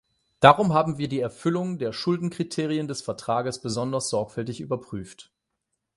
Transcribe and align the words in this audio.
Darum 0.39 0.73
haben 0.73 0.97
wir 0.97 1.07
die 1.09 1.19
Erfüllung 1.19 1.77
der 1.77 1.93
Schuldenkriterien 1.93 2.87
des 2.87 3.03
Vertrages 3.03 3.61
besonders 3.61 4.09
sorgfältig 4.09 4.59
überprüft. 4.59 5.31